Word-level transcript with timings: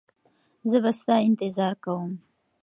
زه 0.69 0.77
به 0.83 0.91
ستا 0.99 1.15
انتظار 1.27 1.73
کوم. 1.83 2.11